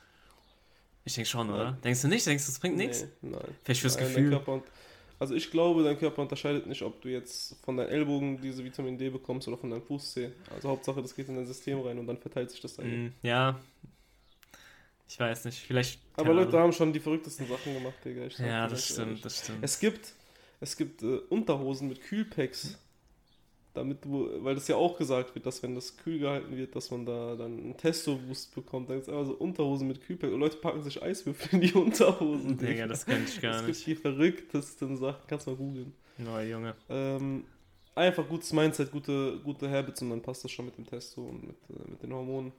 [1.05, 1.64] Ich denke schon, oder?
[1.73, 1.81] Nein.
[1.83, 2.25] Denkst du nicht?
[2.25, 3.05] Denkst du, es bringt nichts?
[3.21, 3.40] Nee, nein.
[3.64, 4.40] Vielleicht fürs Nein, Gefühl.
[5.18, 8.98] Also ich glaube, dein Körper unterscheidet nicht, ob du jetzt von deinen Ellbogen diese Vitamin
[8.98, 10.31] D bekommst oder von deinem Fußzeh.
[10.51, 13.07] Also Hauptsache, das geht in dein System rein und dann verteilt sich das dann.
[13.07, 13.61] Mm, ja.
[15.09, 15.59] Ich weiß nicht.
[15.59, 16.01] Vielleicht.
[16.16, 16.62] Aber Leute Ahnung.
[16.62, 18.27] haben schon die verrücktesten Sachen gemacht, Digga.
[18.38, 19.22] Ja, das stimmt, ehrlich.
[19.22, 19.59] das stimmt.
[19.62, 20.14] Es gibt,
[20.61, 22.79] es gibt äh, Unterhosen mit Kühlpacks.
[23.75, 26.91] Damit du, weil das ja auch gesagt wird, dass wenn das kühl gehalten wird, dass
[26.91, 28.91] man da dann einen Testo-Boost bekommt.
[28.91, 30.31] Dann ist einfach so Unterhosen mit Kühlpack.
[30.31, 32.59] Und Leute packen sich Eiswürfel in die Unterhosen.
[32.59, 33.87] Digga, das kann ich gar gibt nicht.
[33.87, 35.23] die verrücktesten Sachen.
[35.27, 35.95] Kannst mal googeln.
[36.19, 36.75] Neue Junge.
[36.91, 37.45] Ähm,
[37.95, 41.47] einfach gutes Mindset, gute, gute Habits und dann passt das schon mit dem Testo und
[41.47, 42.53] mit, äh, mit den Hormonen.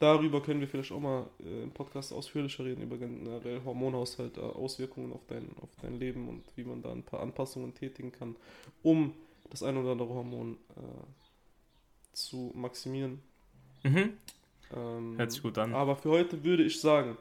[0.00, 4.40] Darüber können wir vielleicht auch mal äh, im Podcast ausführlicher reden, über generell Hormonhaushalt, äh,
[4.40, 8.36] Auswirkungen auf dein, auf dein Leben und wie man da ein paar Anpassungen tätigen kann,
[8.82, 9.12] um
[9.50, 10.80] das ein oder andere Hormon äh,
[12.12, 13.20] zu maximieren.
[13.82, 14.12] Mhm.
[14.74, 15.72] Ähm, Hört sich gut an.
[15.74, 17.16] aber für heute würde ich sagen,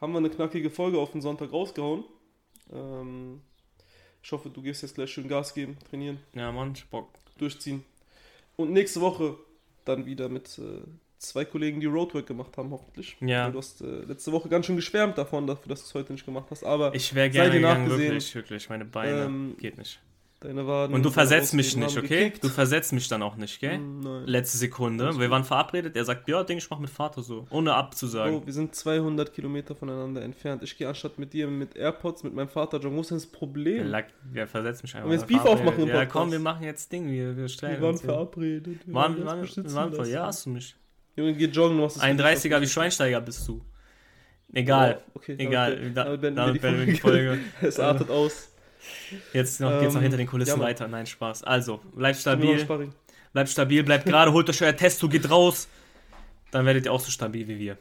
[0.00, 2.04] haben wir eine knackige Folge auf den Sonntag rausgehauen.
[2.72, 3.40] Ähm,
[4.22, 7.08] ich hoffe, du gehst jetzt gleich schön Gas geben, trainieren, Ja, Mann, ich Bock.
[7.38, 7.84] durchziehen.
[8.56, 9.36] Und nächste Woche
[9.84, 10.82] dann wieder mit äh,
[11.18, 13.16] zwei Kollegen, die Roadwork gemacht haben, hoffentlich.
[13.20, 13.50] Ja.
[13.50, 16.24] Du hast äh, letzte Woche ganz schön geschwärmt davon, dafür, dass du es heute nicht
[16.24, 16.62] gemacht hast.
[16.64, 18.12] Aber Ich wäre gerne dir gegangen, nachgesehen.
[18.12, 18.68] wirklich, wirklich.
[18.68, 20.00] Meine Beine Ähm, geht nicht.
[20.44, 20.94] Deine Waden.
[20.94, 22.24] Und du versetzt mich nicht, okay?
[22.24, 22.44] gekickt.
[22.44, 23.78] Du versetzt mich dann auch nicht, gell?
[23.78, 24.24] Nein.
[24.26, 25.18] Letzte Sekunde.
[25.18, 25.96] Wir waren verabredet.
[25.96, 27.46] Er sagt, ja, Ding, ich mach mit Vater so.
[27.50, 28.40] Ohne abzusagen.
[28.40, 30.62] Bro, wir sind 200 Kilometer voneinander entfernt.
[30.62, 32.96] Ich gehe anstatt mit dir mit AirPods mit meinem Vater joggen.
[32.96, 33.86] Wo ist denn das Problem?
[33.86, 35.08] lag, ja, versetzt mich einfach.
[35.08, 36.12] wir jetzt Beef aufmachen im Ja, Podcast?
[36.12, 37.10] komm, wir machen jetzt Ding.
[37.10, 38.86] Wir, wir stellen Wir waren uns verabredet.
[38.86, 40.12] Wir Waren, wir waren, wir waren lassen.
[40.12, 40.74] Ja, hast du mich.
[41.16, 42.44] Junge, geh joggen, du hast es Ein verdient.
[42.44, 43.60] 30er wie Schweinsteiger bist du.
[44.54, 45.00] Egal.
[45.08, 45.76] Oh, okay, Egal.
[45.76, 47.00] Damit, Da- damit damit beenden wir die.
[47.00, 47.38] Folge.
[47.62, 48.51] es artet aus.
[49.32, 50.88] Jetzt noch, geht's noch Ähm, hinter den Kulissen ja, weiter.
[50.88, 51.44] Nein, Spaß.
[51.44, 52.66] Also, bleibt stabil.
[53.32, 55.68] Bleibt stabil, bleibt gerade, holt euch euer Testo, geht raus.
[56.50, 57.78] Dann werdet ihr auch so stabil wie wir.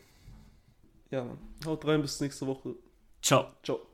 [1.10, 1.38] Ja, Mann.
[1.66, 2.76] Haut rein, bis nächste Woche.
[3.22, 3.52] Ciao.
[3.64, 3.91] Ciao.